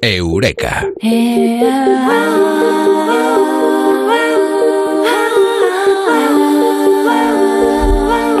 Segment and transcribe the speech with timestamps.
[0.00, 0.84] Eureka.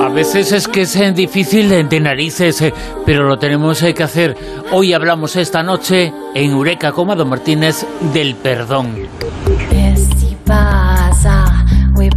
[0.00, 2.74] A veces es que es eh, difícil de narices, eh,
[3.04, 4.36] pero lo tenemos eh, que hacer.
[4.70, 9.08] Hoy hablamos esta noche en Eureka con Mado Martínez del perdón.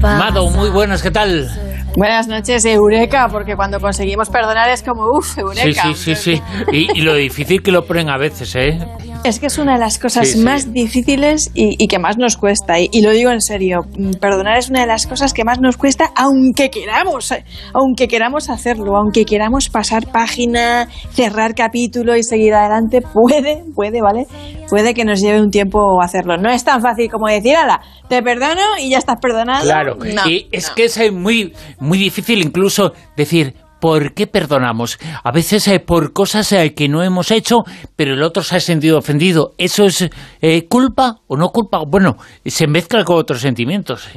[0.01, 1.49] Mado, muy buenas, ¿qué tal?
[1.95, 5.83] Buenas noches, Eureka, porque cuando conseguimos perdonar es como, uff, Eureka.
[5.83, 6.41] Sí, sí, sí, sí.
[6.71, 8.79] Y, y, lo difícil que lo ponen a veces, ¿eh?
[9.23, 12.79] Es que es una de las cosas más difíciles y, que más nos cuesta.
[12.79, 15.77] Y, lo digo en serio, mm, perdonar es una de las cosas que más nos
[15.77, 22.53] cuesta, aunque queramos, eh, aunque queramos hacerlo, aunque queramos pasar página, cerrar capítulo y seguir
[22.53, 24.25] adelante, puede, puede, ¿vale?
[24.69, 26.37] Puede que nos lleve un tiempo hacerlo.
[26.37, 29.63] No es tan fácil como decir, ala, te perdono y ya estás perdonado.
[29.63, 34.99] Claro, y es que es muy, muy difícil incluso decir, ¿Por qué perdonamos?
[35.23, 37.57] A veces eh, por cosas eh, que no hemos hecho,
[37.95, 39.53] pero el otro se ha sentido ofendido.
[39.57, 40.09] ¿Eso es
[40.41, 41.79] eh, culpa o no culpa?
[41.87, 44.07] Bueno, se mezcla con otros sentimientos.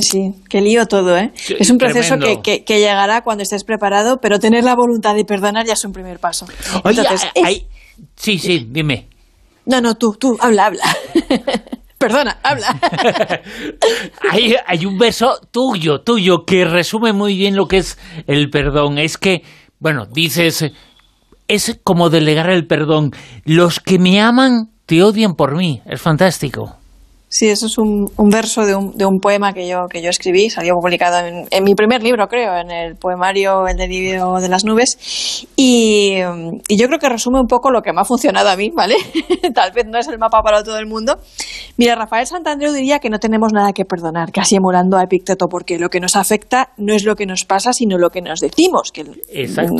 [0.00, 1.32] sí, qué lío todo, ¿eh?
[1.58, 5.66] es un proceso que, que, llegará cuando estés preparado, pero tener la voluntad de perdonar
[5.66, 6.46] ya es un primer paso.
[6.84, 7.26] Entonces,
[8.16, 9.08] Sí, sí, dime.
[9.66, 10.84] No, no, tú, tú, habla, habla.
[12.04, 12.78] Perdona, habla.
[14.30, 18.98] hay, hay un verso tuyo, tuyo, que resume muy bien lo que es el perdón.
[18.98, 19.42] Es que,
[19.78, 20.70] bueno, dices,
[21.48, 23.12] es como delegar el perdón.
[23.44, 25.80] Los que me aman te odian por mí.
[25.86, 26.76] Es fantástico.
[27.36, 30.50] Sí, eso es un, verso de un, de un, poema que yo, que yo escribí,
[30.50, 31.18] salió publicado
[31.50, 35.44] en, mi primer libro, creo, en el poemario El delirio de las nubes.
[35.56, 36.18] Y,
[36.68, 38.94] yo creo que resume un poco lo que me ha funcionado a mí, ¿vale?
[39.52, 41.18] Tal vez no es el mapa para todo el mundo.
[41.76, 45.76] Mira, Rafael Santandreu diría que no tenemos nada que perdonar, casi emulando a Epicteto, porque
[45.76, 48.92] lo que nos afecta no es lo que nos pasa, sino lo que nos decimos
[48.92, 49.06] que,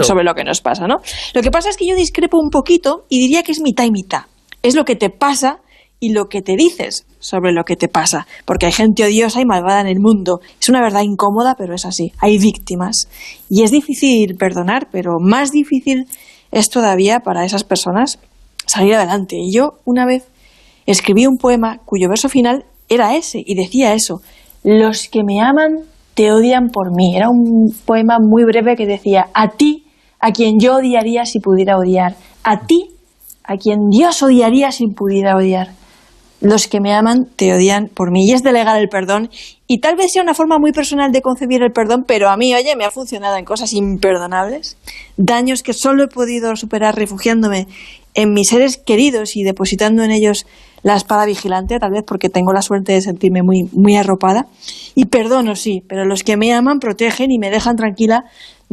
[0.02, 0.96] sobre lo que nos pasa, ¿no?
[1.32, 3.92] Lo que pasa es que yo discrepo un poquito y diría que es mitad y
[3.92, 4.22] mitad.
[4.64, 5.60] Es lo que te pasa
[6.00, 9.46] y lo que te dices sobre lo que te pasa, porque hay gente odiosa y
[9.46, 10.40] malvada en el mundo.
[10.60, 12.12] Es una verdad incómoda, pero es así.
[12.20, 13.08] Hay víctimas.
[13.48, 16.06] Y es difícil perdonar, pero más difícil
[16.52, 18.18] es todavía para esas personas
[18.66, 19.36] salir adelante.
[19.38, 20.28] Y yo una vez
[20.84, 24.20] escribí un poema cuyo verso final era ese y decía eso.
[24.62, 27.16] Los que me aman te odian por mí.
[27.16, 29.86] Era un poema muy breve que decía, a ti,
[30.20, 32.16] a quien yo odiaría si pudiera odiar.
[32.42, 32.90] A ti,
[33.42, 35.68] a quien Dios odiaría si pudiera odiar
[36.40, 38.26] los que me aman te odian por mí.
[38.26, 39.30] Y es delegar el perdón.
[39.66, 42.54] Y tal vez sea una forma muy personal de concebir el perdón, pero a mí,
[42.54, 44.76] oye, me ha funcionado en cosas imperdonables.
[45.16, 47.66] Daños que solo he podido superar refugiándome
[48.14, 50.46] en mis seres queridos y depositando en ellos
[50.82, 54.46] la espada vigilante, tal vez porque tengo la suerte de sentirme muy, muy arropada.
[54.94, 58.24] Y perdono, sí, pero los que me aman protegen y me dejan tranquila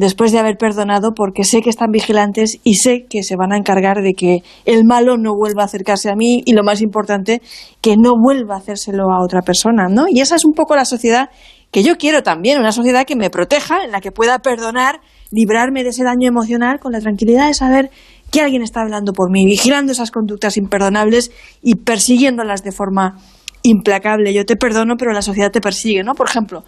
[0.01, 3.57] después de haber perdonado porque sé que están vigilantes y sé que se van a
[3.57, 7.41] encargar de que el malo no vuelva a acercarse a mí y lo más importante,
[7.81, 10.05] que no vuelva a hacérselo a otra persona, ¿no?
[10.09, 11.29] Y esa es un poco la sociedad
[11.71, 15.83] que yo quiero también, una sociedad que me proteja, en la que pueda perdonar, librarme
[15.83, 17.91] de ese daño emocional con la tranquilidad de saber
[18.31, 23.17] que alguien está hablando por mí, vigilando esas conductas imperdonables y persiguiéndolas de forma
[23.61, 24.33] implacable.
[24.33, 26.15] Yo te perdono, pero la sociedad te persigue, ¿no?
[26.15, 26.63] Por ejemplo,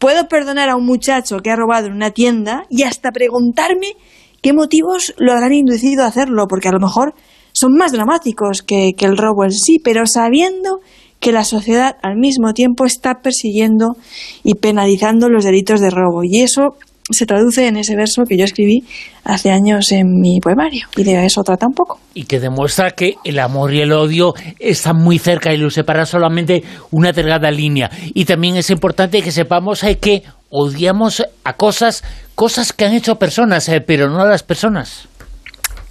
[0.00, 3.96] Puedo perdonar a un muchacho que ha robado en una tienda y hasta preguntarme
[4.40, 7.12] qué motivos lo habrán inducido a hacerlo, porque a lo mejor
[7.52, 10.80] son más dramáticos que, que el robo en sí, pero sabiendo
[11.20, 13.96] que la sociedad al mismo tiempo está persiguiendo
[14.42, 16.24] y penalizando los delitos de robo.
[16.24, 16.76] Y eso
[17.10, 18.84] se traduce en ese verso que yo escribí
[19.24, 21.98] hace años en mi poemario y de eso trata un poco.
[22.14, 26.06] Y que demuestra que el amor y el odio están muy cerca y lo separa
[26.06, 27.90] solamente una delgada línea.
[28.14, 32.02] Y también es importante que sepamos eh, que odiamos a cosas,
[32.34, 35.08] cosas que han hecho personas, eh, pero no a las personas.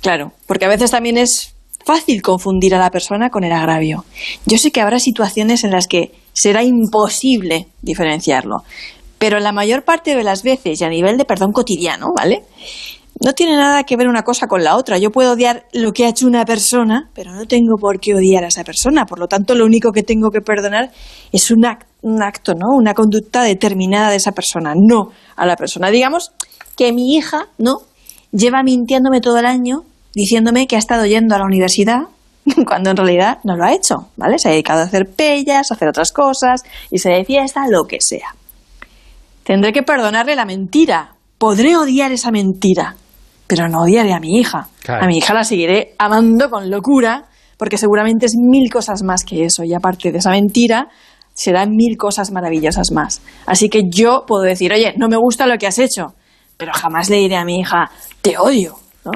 [0.02, 1.53] Claro, porque a veces también es
[1.85, 4.06] fácil confundir a la persona con el agravio.
[4.46, 8.63] Yo sé que habrá situaciones en las que será imposible diferenciarlo,
[9.19, 12.46] pero la mayor parte de las veces y a nivel de perdón cotidiano, ¿vale?
[13.22, 14.97] No tiene nada que ver una cosa con la otra.
[14.97, 18.46] Yo puedo odiar lo que ha hecho una persona, pero no tengo por qué odiar
[18.46, 19.05] a esa persona.
[19.05, 20.91] Por lo tanto, lo único que tengo que perdonar
[21.34, 22.67] es un, acto, ¿no?
[22.78, 25.91] Una conducta determinada de esa persona, no a la persona.
[25.91, 26.32] Digamos
[26.78, 27.79] que mi hija, ¿no?
[28.32, 29.84] Lleva mintiéndome todo el año,
[30.16, 32.03] diciéndome que ha estado yendo a la universidad,
[32.66, 34.40] cuando en realidad no lo ha hecho, ¿vale?
[34.40, 37.84] Se ha dedicado a hacer pellas, a hacer otras cosas, y se de fiesta, lo
[37.84, 38.34] que sea.
[39.49, 41.16] Tendré que perdonarle la mentira.
[41.40, 42.96] Podré odiar esa mentira,
[43.47, 44.67] pero no odiaré a mi hija.
[44.87, 47.25] A mi hija la seguiré amando con locura,
[47.57, 49.63] porque seguramente es mil cosas más que eso.
[49.63, 50.90] Y aparte de esa mentira,
[51.34, 53.23] serán mil cosas maravillosas más.
[53.47, 56.13] Así que yo puedo decir, oye, no me gusta lo que has hecho,
[56.55, 57.90] pero jamás le diré a mi hija,
[58.22, 58.75] te odio.
[59.03, 59.13] ¿no?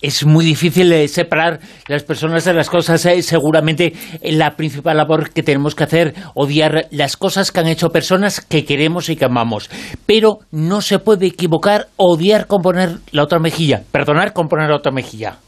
[0.00, 3.04] Es muy difícil eh, separar las personas de las cosas.
[3.06, 3.92] Eh, seguramente
[4.22, 8.64] la principal labor que tenemos que hacer, odiar las cosas que han hecho personas que
[8.64, 9.70] queremos y que amamos.
[10.04, 14.76] Pero no se puede equivocar odiar con poner la otra mejilla, perdonar con poner la
[14.76, 15.38] otra mejilla.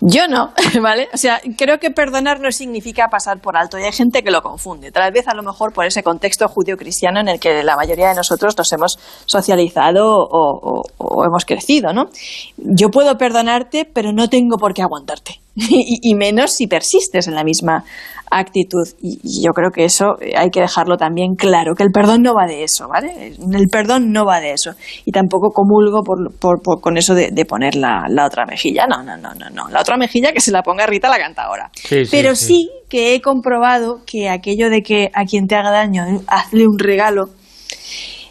[0.00, 0.52] Yo no,
[0.82, 1.08] ¿vale?
[1.12, 4.42] O sea, creo que perdonar no significa pasar por alto y hay gente que lo
[4.42, 4.92] confunde.
[4.92, 8.14] Tal vez a lo mejor por ese contexto judío-cristiano en el que la mayoría de
[8.14, 12.10] nosotros nos hemos socializado o, o hemos crecido, ¿no?
[12.56, 15.40] Yo puedo perdonarte, pero no tengo por qué aguantarte.
[15.70, 17.84] y, menos si persistes en la misma
[18.30, 18.86] actitud.
[19.02, 22.46] Y, yo creo que eso hay que dejarlo también claro, que el perdón no va
[22.46, 23.34] de eso, ¿vale?
[23.36, 24.72] El perdón no va de eso.
[25.04, 28.86] Y tampoco comulgo por, con eso de, poner la, otra mejilla.
[28.86, 29.68] No, no, no, no, no.
[29.68, 31.70] La otra mejilla que se la ponga Rita la cantadora.
[32.10, 32.70] Pero sí.
[32.88, 37.30] que he comprobado que aquello de que a quien te haga daño, hazle un regalo,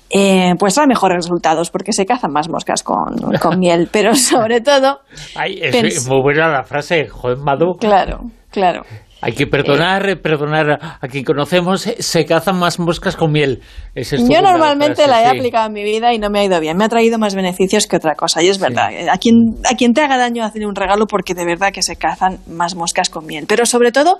[0.09, 3.15] eh, pues da mejores resultados porque se cazan más moscas con,
[3.59, 3.89] miel.
[3.91, 5.01] Pero sobre todo.
[5.35, 7.77] Ay, es muy buena la frase, joder, Madu.
[7.79, 8.19] Claro,
[8.51, 8.83] claro.
[9.19, 13.61] Hay que perdonar, eh, perdonar a quien conocemos, se cazan más moscas con miel.
[13.95, 16.77] Yo normalmente la, he aplicado en mi vida y no me ha ido bien.
[16.77, 18.43] Me ha traído más beneficios que otra cosa.
[18.43, 21.45] Y es verdad, a, quien, a quien te haga daño, hacer un regalo porque de
[21.45, 23.45] verdad que se cazan más moscas con miel.
[23.47, 24.19] Pero sobre todo,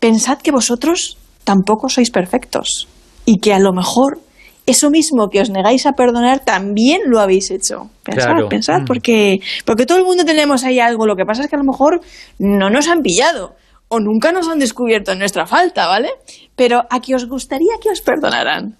[0.00, 2.88] pensad que vosotros tampoco sois perfectos
[3.24, 4.18] y que a lo mejor
[4.66, 7.90] eso mismo que os negáis a perdonar también lo habéis hecho.
[8.04, 8.84] Pensad, pensad, mm.
[8.84, 11.06] porque, porque todo el mundo tenemos ahí algo.
[11.06, 12.00] Lo que pasa es que a lo mejor
[12.38, 13.54] no nos han pillado
[13.88, 16.10] o nunca nos han descubierto nuestra falta, ¿vale?
[16.56, 18.76] Pero a qué os gustaría que os perdonaran.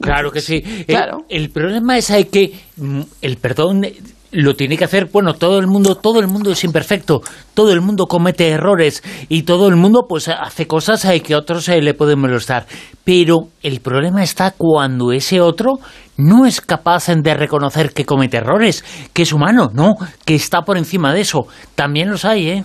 [0.00, 0.62] Claro que sí.
[0.86, 1.24] Claro.
[1.28, 3.86] El, problema es que mm, el perdón
[4.34, 7.22] lo tiene que hacer, bueno, todo el mundo, todo el mundo es imperfecto,
[7.54, 11.64] todo el mundo comete errores y todo el mundo pues hace cosas a que otros
[11.64, 12.66] se le pueden molestar.
[13.04, 15.78] Pero el problema está cuando ese otro
[16.16, 19.94] no es capaz de reconocer que comete errores, que es humano, no,
[20.24, 21.46] que está por encima de eso.
[21.74, 22.64] También los hay, ¿eh?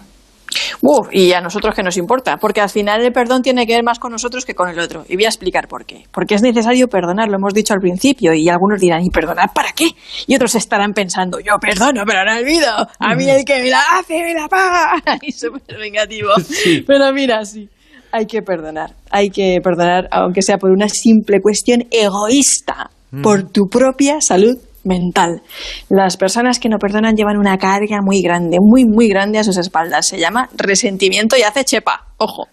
[1.12, 4.00] Y a nosotros qué nos importa, porque al final el perdón tiene que ver más
[4.00, 5.06] con nosotros que con el otro.
[5.07, 6.04] Y voy a explicar por qué.
[6.12, 9.72] Porque es necesario perdonar, lo hemos dicho al principio, y algunos dirán, ¿y perdonar para
[9.72, 9.90] qué?
[10.28, 12.72] Y otros estarán pensando, yo perdono, pero no olvido.
[13.00, 15.01] A mí el que me la hace, me la paga.
[15.22, 16.30] Y súper vengativo.
[16.88, 17.68] Pero mira, sí.
[18.12, 23.22] Hay que perdonar, hay que perdonar, aunque sea por una simple cuestión egoísta, mm.
[23.22, 25.42] por tu propia salud mental.
[25.90, 29.58] Las personas que no perdonan llevan una carga muy grande, muy, muy grande a sus
[29.58, 30.08] espaldas.
[30.08, 32.08] Se llama resentimiento y hace chepa.
[32.18, 32.48] Ojo,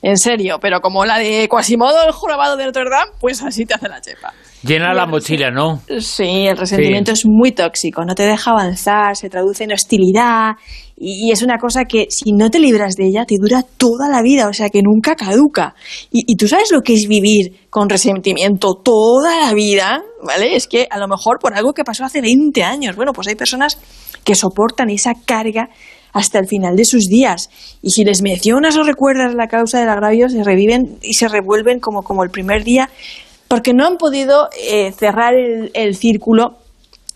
[0.00, 3.74] en serio, pero como la de Quasimodo, el jorobado de Notre Dame, pues así te
[3.74, 4.32] hace la chepa.
[4.62, 5.80] Llena la mochila, ¿no?
[6.00, 10.52] Sí, el resentimiento es muy tóxico, no te deja avanzar, se traduce en hostilidad
[11.02, 14.20] y, es una cosa que si no te libras de ella te dura toda la
[14.20, 15.74] vida, o sea que nunca caduca.
[16.10, 20.54] Y, tú sabes lo que es vivir con resentimiento toda la vida, ¿vale?
[20.54, 23.34] Es que a lo mejor por algo que pasó hace 20 años, bueno, pues hay
[23.34, 23.78] personas
[24.24, 25.70] que soportan esa carga
[26.12, 27.48] hasta el final de sus días.
[27.80, 31.80] Y si les mencionas o recuerdas la causa del agravio, se reviven y se revuelven
[31.80, 32.90] como, como el primer día
[33.50, 36.58] porque no han podido eh, cerrar el, círculo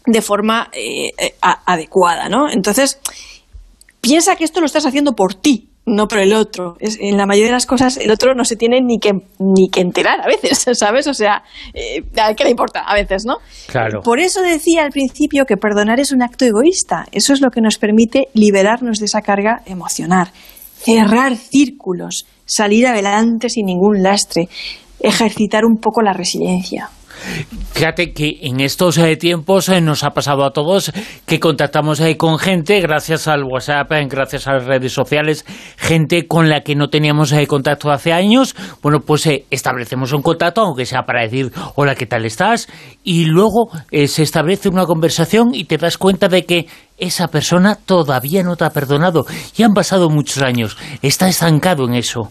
[0.04, 2.50] de forma eh, eh, adecuada, ¿no?
[2.50, 2.98] Entonces,
[4.04, 6.76] piensa que esto lo estás haciendo por ti, no por el otro.
[6.78, 9.70] Es, en la mayoría de las cosas el otro no se tiene ni que, ni
[9.70, 11.06] que enterar a veces, ¿sabes?
[11.06, 11.42] O sea,
[12.22, 13.38] ¿a qué le importa a veces, no?
[13.66, 14.02] Claro.
[14.02, 17.06] Por eso decía al principio que perdonar es un acto egoísta.
[17.12, 20.28] Eso es lo que nos permite liberarnos de esa carga emocional,
[20.76, 24.48] cerrar círculos, salir adelante sin ningún lastre
[25.00, 26.88] ejercitar un poco la resiliencia.
[27.72, 30.92] Fíjate que en estos eh, tiempos eh, nos ha pasado a todos
[31.26, 35.44] que contactamos eh, con gente gracias al WhatsApp, gracias a las redes sociales,
[35.76, 38.54] gente con la que no teníamos contacto hace años.
[38.80, 42.68] Bueno, pues establecemos un contacto, aunque sea para decir hola, ¿qué tal estás?
[43.02, 46.66] Y luego se establece una conversación y te das cuenta de que
[46.96, 49.26] esa persona todavía no te ha perdonado
[49.56, 50.76] y han pasado muchos años.
[51.02, 52.30] Está estancado en eso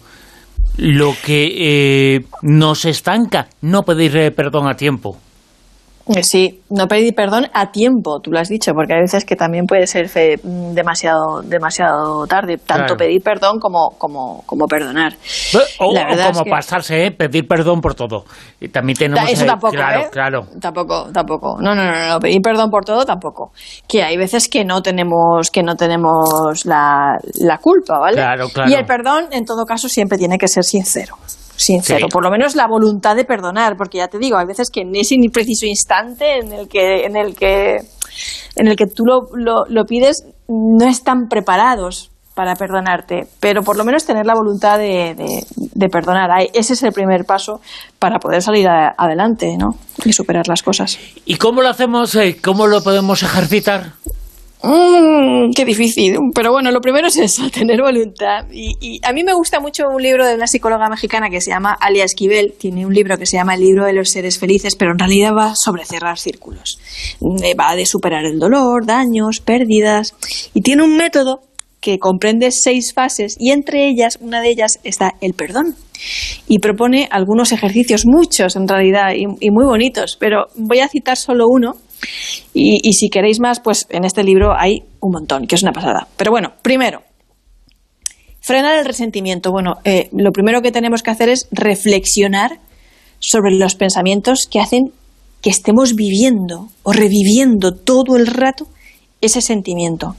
[0.78, 5.18] lo que eh, nos estanca, no pedir eh, perdón a tiempo.
[6.22, 9.66] Sí, no pedir perdón a tiempo, tú lo has dicho, porque hay veces que también
[9.66, 10.10] puede ser
[10.44, 15.14] demasiado demasiado tarde, tanto pedir perdón como, como, como perdonar.
[15.80, 15.94] O,
[16.34, 17.12] como pasarse, ¿eh?
[17.12, 18.26] pedir perdón por todo.
[18.60, 20.10] Y también tenemos Eso tampoco, claro, ¿eh?
[20.12, 20.48] claro.
[20.60, 21.58] Tampoco, tampoco.
[21.62, 23.54] No, no, no, no, pedir perdón por todo tampoco.
[23.88, 28.18] Que hay veces que no tenemos que no tenemos la, la culpa, ¿vale?
[28.18, 28.70] Claro, claro.
[28.70, 31.16] Y el perdón, en todo caso, siempre tiene que ser sincero
[31.56, 34.82] sincero, por lo menos la voluntad de perdonar, porque ya te digo, hay veces que
[34.82, 37.78] en ese preciso instante en el que, en el que,
[38.56, 43.86] en el que tú lo, lo, pides, no están preparados para perdonarte, pero por lo
[43.86, 45.16] menos tener la voluntad de,
[45.56, 46.30] de, perdonar.
[46.54, 47.62] Ese es el primer paso
[48.00, 49.76] para poder salir adelante ¿no?
[50.04, 50.98] y superar las cosas.
[51.26, 52.16] ¿Y cómo lo hacemos?
[52.16, 53.94] Eh, ¿Cómo lo podemos ejercitar?
[54.66, 56.18] Mm, qué difícil.
[56.34, 58.46] Pero bueno, lo primero es eso, tener voluntad.
[58.52, 61.78] Y, a mí me gusta mucho un libro de una psicóloga mexicana que se llama
[61.80, 62.54] Alia Esquivel.
[62.58, 65.34] Tiene un libro que se llama El libro de los seres felices, pero en realidad
[65.38, 66.80] va sobre cerrar círculos.
[67.44, 70.16] Eh, va de superar el dolor, daños, pérdidas.
[70.54, 71.42] Y tiene un método
[71.82, 75.76] que comprende seis fases y entre ellas, una de ellas está el perdón.
[76.48, 81.18] Y propone algunos ejercicios, muchos en realidad, y, y muy bonitos, pero voy a citar
[81.18, 81.76] solo uno
[82.54, 86.08] y, si queréis más, pues en este libro hay un montón, que es una pasada.
[86.18, 87.02] Pero bueno, primero,
[88.42, 89.52] frenar el resentimiento.
[89.52, 92.60] Bueno, eh, lo primero que tenemos que hacer es reflexionar
[93.20, 94.92] sobre los pensamientos que hacen
[95.42, 98.68] que estemos viviendo o reviviendo todo el rato
[99.22, 100.16] ese sentimiento.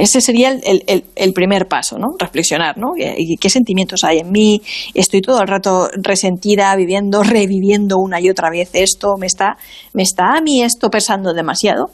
[0.00, 2.14] Ese sería el, primer paso, ¿no?
[2.18, 2.92] Reflexionar, ¿no?
[2.94, 4.62] ¿Qué, sentimientos hay en mí?
[4.94, 9.16] Estoy todo el rato resentida, viviendo, reviviendo una y otra vez esto.
[9.18, 9.58] ¿Me está,
[9.92, 11.90] me está a mí esto pesando demasiado?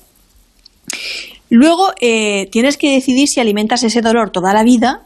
[1.50, 5.02] Luego eh, tienes que decidir si alimentas ese dolor toda la vida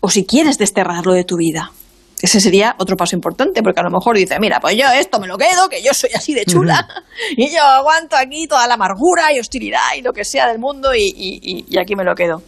[0.00, 1.72] o si quieres desterrarlo de tu vida.
[2.24, 5.26] Ese sería otro paso importante, porque a lo mejor dice, mira, pues yo esto me
[5.26, 6.88] lo quedo, que yo soy así de chula,
[7.36, 10.94] y yo aguanto aquí toda la amargura y hostilidad y lo que sea del mundo,
[10.94, 11.12] y,
[11.68, 12.40] y aquí me lo quedo.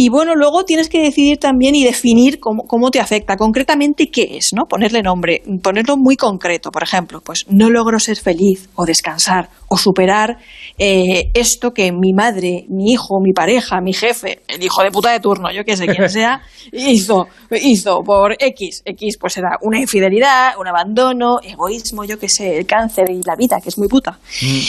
[0.00, 4.36] Y bueno, luego tienes que decidir también y definir cómo, cómo, te afecta, concretamente qué
[4.36, 4.66] es, ¿no?
[4.66, 6.70] Ponerle nombre, ponerlo muy concreto.
[6.70, 10.38] Por ejemplo, pues no logro ser feliz o descansar o superar
[10.78, 15.10] eh, esto que mi madre, mi hijo, mi pareja, mi jefe, el hijo de puta
[15.10, 17.26] de turno, yo qué sé, quien sea, hizo,
[17.60, 18.82] hizo por X.
[18.84, 23.34] X pues era una infidelidad, un abandono, egoísmo, yo qué sé, el cáncer y la
[23.34, 24.20] vida, que es muy puta.
[24.42, 24.60] Mm.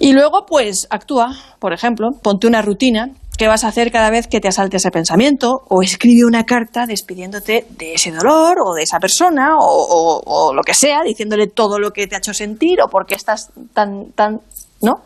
[0.00, 4.26] Y luego, pues, actúa, por ejemplo, ponte una rutina ¿Qué vas a hacer cada vez
[4.26, 5.62] que te asalte ese pensamiento?
[5.68, 10.74] O escribe una carta despidiéndote de ese dolor o de esa persona o, lo que
[10.74, 14.40] sea, diciéndole todo lo que te ha hecho sentir o por qué estás tan, tan,
[14.82, 15.02] ¿no?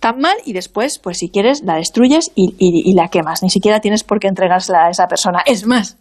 [0.00, 3.42] Tan mal y después, pues si quieres, la destruyes y, y la quemas.
[3.42, 5.42] Ni siquiera tienes por qué entregársela a esa persona.
[5.46, 5.96] Es más,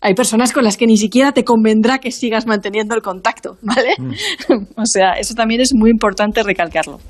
[0.00, 3.94] hay personas con las que ni siquiera te convendrá que sigas manteniendo el contacto, ¿vale?
[3.98, 4.12] Mm.
[4.76, 7.00] o sea, eso también es muy importante recalcarlo.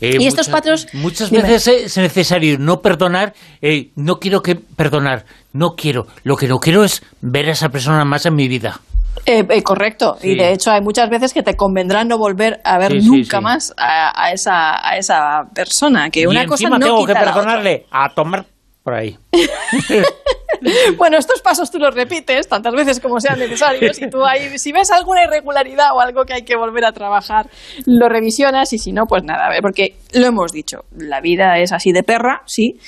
[0.00, 0.86] Eh, y estos patrones...
[0.92, 6.06] Muchas veces es necesario no perdonar, eh, no quiero que perdonar, no quiero.
[6.22, 8.80] Lo que no quiero es ver a esa persona más en mi vida.
[9.26, 12.94] Eh, correcto, y de hecho hay muchas veces que te convendrá no volver a ver
[13.02, 16.08] nunca más a, esa, a esa persona.
[16.08, 18.46] Que una cosa no tengo que perdonarle a tomar
[18.82, 19.18] por ahí.
[20.96, 24.72] bueno, estos pasos tú los repites tantas veces como sean necesarios y tú ahí, si
[24.72, 27.48] ves alguna irregularidad o algo que hay que volver a trabajar,
[27.86, 31.92] lo revisionas y si no, pues nada, porque lo hemos dicho, la vida es así
[31.92, 32.78] de perra, sí,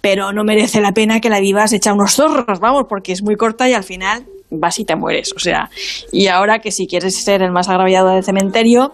[0.00, 3.36] pero no merece la pena que la vivas hecha unos zorros, vamos, porque es muy
[3.36, 5.70] corta y al final vas y te mueres, o sea,
[6.12, 8.92] y ahora que si quieres ser el más agraviado del cementerio,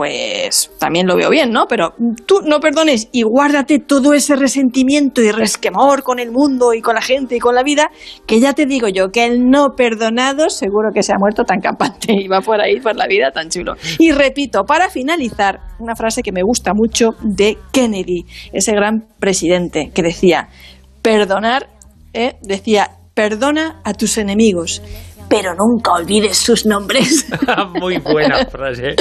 [0.00, 1.66] pues también lo veo bien, ¿no?
[1.68, 1.92] Pero
[2.24, 6.94] tú no perdones y guárdate todo ese resentimiento y resquemor con el mundo y con
[6.94, 7.90] la gente y con la vida,
[8.26, 11.60] que ya te digo yo, que el no perdonado seguro que se ha muerto tan
[11.60, 13.74] campante y va por ahí por la vida tan chulo.
[13.98, 19.90] Y repito, para finalizar, una frase que me gusta mucho de Kennedy, ese gran presidente,
[19.94, 20.48] que decía,
[21.02, 21.68] perdonar,
[22.14, 22.36] ¿eh?
[22.40, 24.80] decía, perdona a tus enemigos
[25.30, 27.26] pero nunca olvides sus nombres.
[27.80, 28.96] Muy buena frase.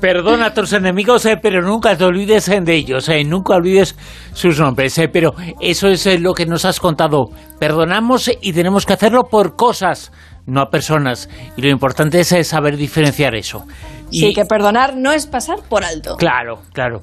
[0.00, 3.96] Perdona a tus enemigos, eh, pero nunca te olvides de ellos, eh, nunca olvides
[4.32, 4.96] sus nombres.
[4.98, 7.30] Eh, pero eso es lo que nos has contado.
[7.58, 10.12] Perdonamos y tenemos que hacerlo por cosas,
[10.46, 11.28] no a personas.
[11.56, 13.64] Y lo importante es saber diferenciar eso.
[14.12, 16.16] sí, que perdonar no es pasar por alto.
[16.16, 17.02] Claro, claro.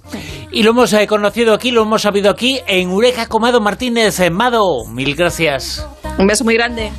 [0.52, 4.22] Y lo hemos conocido aquí, lo hemos sabido aquí en Ureca Comado Martínez.
[4.32, 5.86] Mado, mil gracias.
[6.18, 6.92] Un beso muy grande.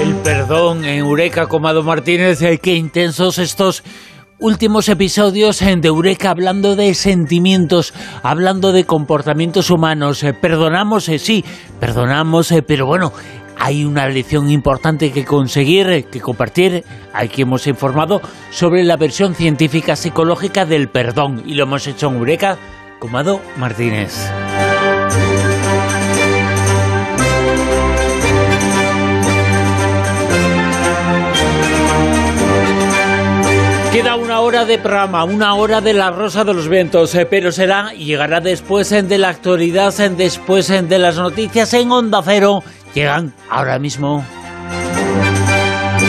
[0.00, 3.82] El perdón en Eureka, Comado Martínez, eh, qué intensos estos
[4.38, 7.92] últimos episodios de Eureka hablando de sentimientos,
[8.22, 10.22] hablando de comportamientos humanos.
[10.22, 11.44] Eh, perdonamos, eh, sí,
[11.78, 13.12] perdonamos, pero bueno,
[13.60, 16.82] hay una lección importante que conseguir, que compartir.
[17.12, 22.16] Aquí hemos informado sobre la versión científica psicológica del perdón y lo hemos hecho en
[22.16, 22.56] Eureka
[22.98, 24.16] Comado Martínez.
[33.92, 37.50] Queda una hora de programa, una hora de la Rosa de los Vientos, eh, pero
[37.50, 42.62] será llegará después de la actualidad, después de las noticias en Onda Cero
[42.94, 44.24] llegan ahora mismo.